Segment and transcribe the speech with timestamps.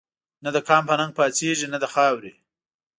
[0.43, 2.31] نه دقام په ننګ پا څيږي نه دخاوري